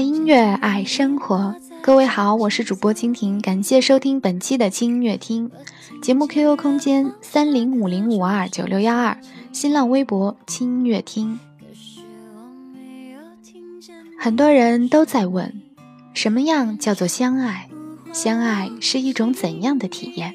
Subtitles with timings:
[0.00, 1.54] 爱音乐，爱生活。
[1.82, 5.50] 各位好，我是主播蜻蜓，感谢收听本期的轻音乐厅
[6.00, 6.26] 节目。
[6.26, 9.20] QQ 空间三零五零五二九六幺二，
[9.52, 11.38] 新浪微博轻音乐厅。
[14.18, 15.60] 很多人都在问，
[16.14, 17.68] 什么样叫做相爱？
[18.10, 20.34] 相爱是一种怎样的体验？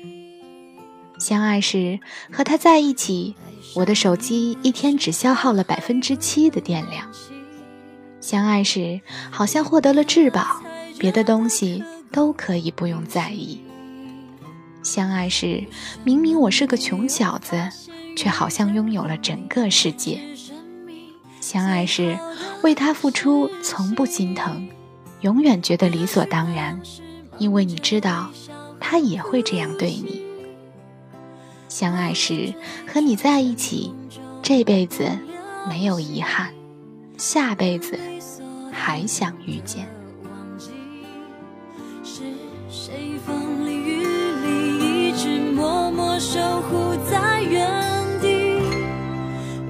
[1.17, 2.00] 相爱时
[2.31, 3.34] 和他在一起，
[3.73, 7.09] 我的手机一天只消耗了百分之七的电量。
[8.25, 10.59] 相爱时好像获得了至宝。
[10.97, 13.61] 别的东西都可以不用在意。
[14.81, 15.63] 相爱时，
[16.03, 17.69] 明明我是个穷小子，
[18.17, 20.19] 却好像拥有了整个世界。
[21.39, 22.17] 相爱时，
[22.63, 24.67] 为他付出从不心疼，
[25.21, 26.81] 永远觉得理所当然，
[27.38, 28.31] 因为你知道，
[28.80, 30.25] 他也会这样对你。
[31.69, 32.55] 相爱时，
[32.91, 33.94] 和你在一起，
[34.41, 35.11] 这辈子
[35.69, 36.52] 没有遗憾，
[37.17, 38.00] 下辈子
[38.78, 39.88] 还想遇见。
[42.04, 42.22] 是
[42.70, 44.06] 谁风里雨
[44.44, 47.66] 里一直默默守护在原
[48.22, 48.59] 地。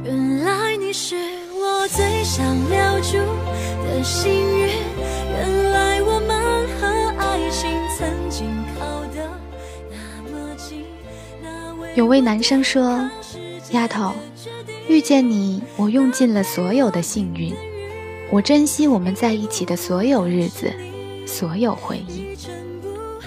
[0.03, 1.15] 原来你是
[1.53, 3.17] 我最想留住
[3.85, 4.69] 的幸运。
[5.31, 6.85] 原来我们和
[7.19, 9.29] 爱情曾经靠得
[9.91, 10.83] 那么近。
[11.41, 13.09] 那有位男生说
[13.71, 14.13] ：“丫头，
[14.87, 17.55] 遇见你，我用尽了所有的幸运。
[18.31, 20.73] 我珍惜我们在一起的所有日子，
[21.25, 22.25] 所有回忆。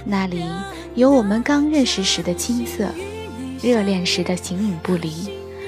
[0.04, 0.44] 那里
[0.94, 2.88] 有我们刚认识时的青涩。”
[3.60, 5.10] 热恋时的形影不离，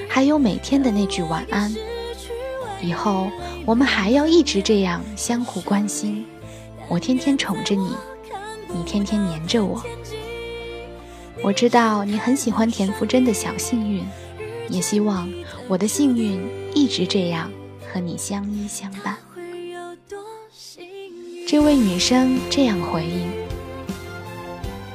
[0.07, 1.75] 还有每天的那句晚安。
[2.81, 3.29] 以后
[3.65, 6.25] 我们还要一直这样相互关心，
[6.87, 7.93] 我天天宠着你，
[8.73, 9.83] 你天天黏着我。
[11.43, 14.05] 我知道你很喜欢田馥甄的小幸运，
[14.69, 15.29] 也希望
[15.67, 16.41] 我的幸运
[16.73, 17.51] 一直这样
[17.91, 19.17] 和你相依相伴。
[21.47, 23.29] 这位女生这样回应：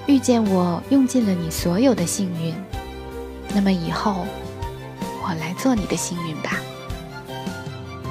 [0.06, 2.54] 遇见我，用尽了你所有的幸运。
[3.54, 4.26] 那么以后，
[5.22, 6.58] 我来做你的幸运吧。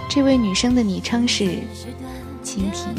[0.08, 1.46] 这位女生的昵称是
[2.44, 2.96] 蜻蜓。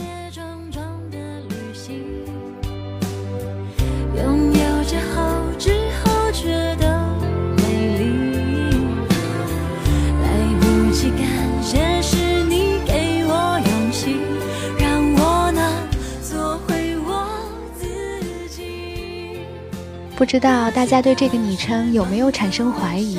[20.16, 23.18] 不知道大家对这个昵称有没有产生怀疑？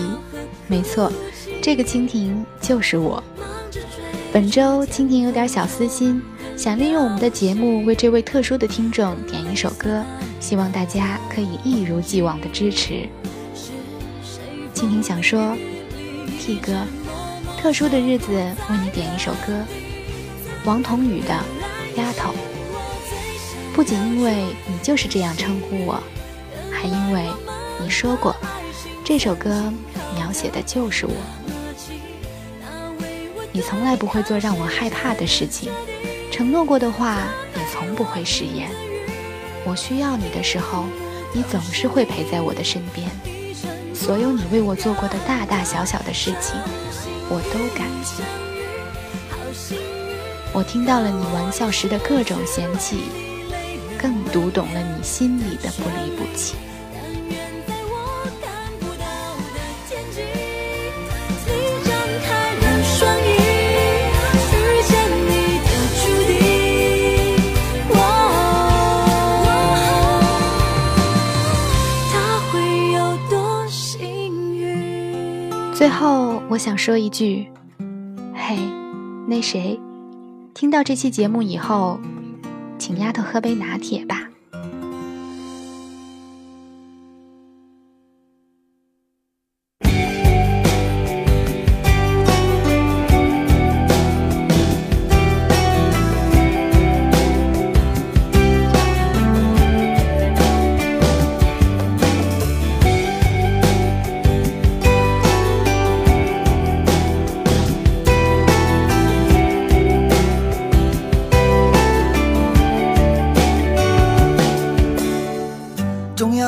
[0.66, 1.14] 没错，
[1.62, 3.24] 这个蜻蜓就是我。
[4.34, 6.20] 本周蜻蜓有点小私心，
[6.58, 10.04] 想利用我们的节目为这位特殊的听众点一首歌，
[10.40, 13.08] 希望大家可以一如既往的支持。
[14.74, 15.56] 蜻蜓想说
[16.40, 16.74] ，T 哥，
[17.62, 19.54] 特殊的日子为你点一首歌，
[20.66, 21.34] 王彤宇的
[22.00, 22.32] 《丫头》，
[23.76, 26.02] 不仅因为你就是这样称呼我。
[26.80, 27.28] 还因为
[27.82, 28.36] 你说过，
[29.04, 29.74] 这首歌
[30.16, 31.14] 描写的就是我。
[33.52, 35.72] 你从来不会做让我害怕的事情，
[36.32, 37.18] 承诺过的话
[37.56, 38.70] 也从不会食言。
[39.66, 40.86] 我需要你的时候，
[41.34, 43.10] 你总是会陪在我的身边。
[43.96, 46.56] 所有你为我做过的大大小小的事情，
[47.28, 48.22] 我都感激。
[50.54, 53.00] 我听到了你玩笑时的各种嫌弃，
[53.98, 56.54] 更读懂了你心里的不离不弃。
[75.78, 77.48] 最后，我想说一句：
[78.34, 78.58] 嘿，
[79.28, 79.80] 那谁，
[80.56, 82.00] 听到这期节目以后，
[82.80, 84.27] 请丫头喝杯拿铁吧。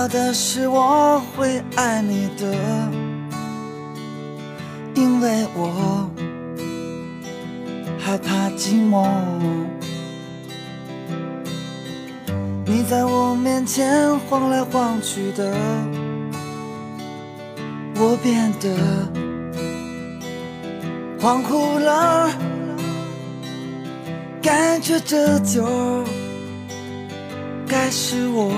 [0.09, 2.45] 的是我会爱你的，
[4.95, 6.09] 因为我
[7.99, 9.07] 害怕寂寞。
[12.65, 15.55] 你在我面前晃来晃去的，
[17.95, 18.69] 我变得
[21.19, 22.29] 恍惚了。
[24.41, 25.63] 感觉这就
[27.67, 28.51] 该是我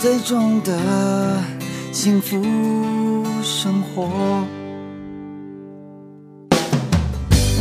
[0.00, 0.78] 最终的
[1.90, 2.40] 幸福
[3.42, 4.44] 生活。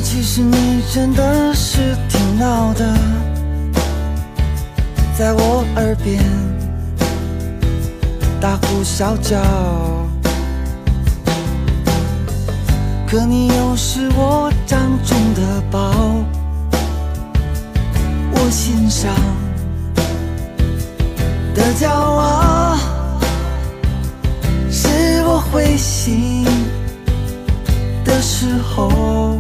[0.04, 2.94] 其实你真的是挺闹的，
[5.18, 6.24] 在我耳边
[8.40, 9.42] 大呼小叫。
[13.08, 15.92] 可你又是我掌中的宝，
[18.34, 19.10] 我心上
[21.56, 22.17] 的骄傲，
[26.08, 26.46] 心
[28.06, 29.38] 的时候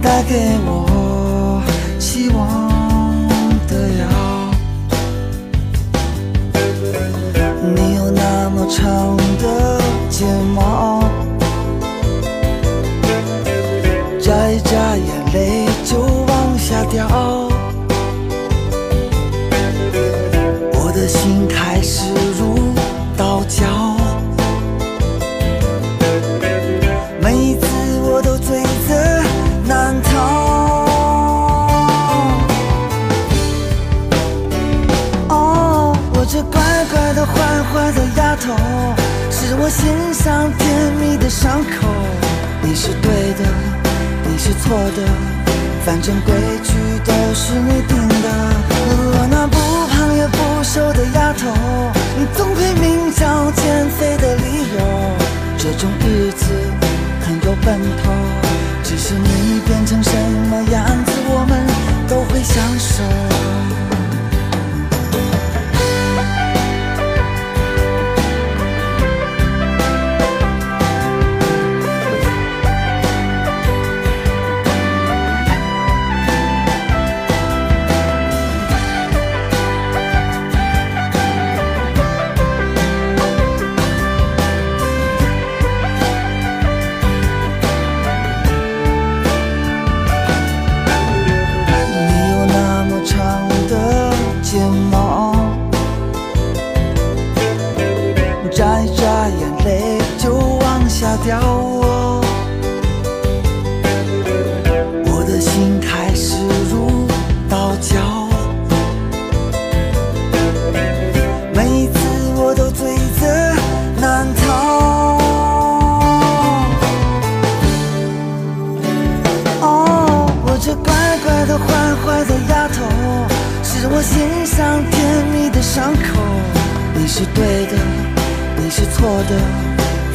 [0.00, 1.62] 带给我
[1.98, 3.28] 希望
[3.68, 4.06] 的药。
[7.74, 10.24] 你有那么长的睫
[10.54, 11.04] 毛。
[14.18, 17.06] 眨一眨眼泪就往下掉，
[38.40, 38.56] 头，
[39.30, 41.86] 是我心上甜蜜的伤口。
[42.62, 43.44] 你是对的。
[44.32, 45.02] 你是错的，
[45.84, 46.32] 反正规
[46.62, 46.72] 矩
[47.04, 48.28] 都是你定的。
[49.18, 49.58] 我那不
[49.88, 51.50] 胖也不瘦的丫头，
[52.16, 54.42] 你总配名叫减肥的理
[54.78, 54.78] 由。
[55.58, 56.46] 这种日子
[57.26, 58.12] 很有奔头，
[58.84, 60.10] 只是你变成什
[60.48, 61.66] 么样子，我们
[62.08, 63.29] 都会享受。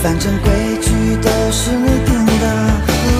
[0.01, 2.45] 反正规矩都是你定的。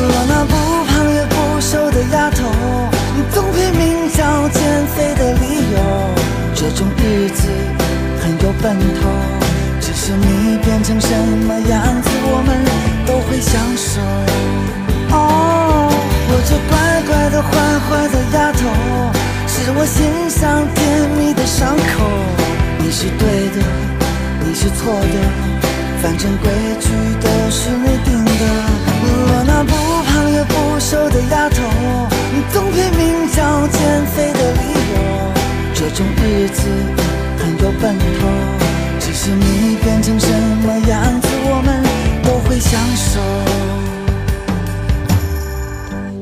[0.08, 0.54] 我那不
[0.88, 2.38] 胖也不瘦的丫头，
[3.16, 5.78] 你总拼命找减肥的理由。
[6.54, 7.48] 这种日子
[8.22, 9.10] 很有奔头，
[9.82, 11.10] 只是你变成什
[11.48, 12.50] 么样子，我们
[13.06, 14.00] 都会相守。
[15.12, 15.20] 哦，
[26.06, 26.48] 反正规
[26.80, 26.88] 矩
[27.20, 28.32] 都是你定的。
[29.28, 29.74] 我那不
[30.06, 31.58] 胖也不瘦的丫头，
[32.32, 34.62] 你总配名叫减肥的理
[34.94, 34.96] 由。
[35.74, 36.62] 这种日子
[37.40, 38.30] 很有奔头，
[39.00, 40.30] 只是你变成什
[40.64, 41.84] 么样子，我们
[42.24, 43.20] 都会享受。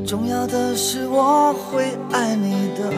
[0.07, 2.89] 重要的是我会爱你的，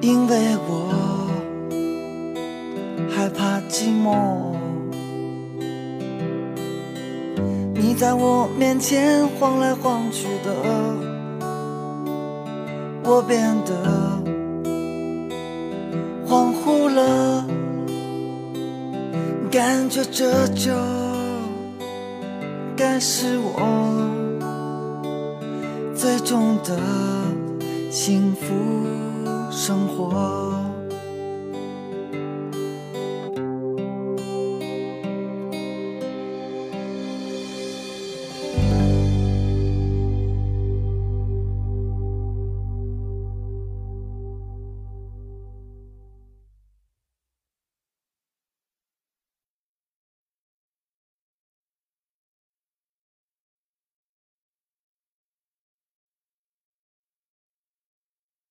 [0.00, 0.94] 因为我
[3.16, 3.43] 害怕
[3.74, 4.14] 寂寞。
[7.74, 10.54] 你在我面前晃来晃去的，
[13.02, 13.74] 我变得
[16.24, 17.44] 恍惚了，
[19.50, 20.72] 感觉这就
[22.76, 23.60] 该是我。
[25.96, 26.78] 最终的
[27.90, 28.54] 幸福
[29.50, 30.53] 生活。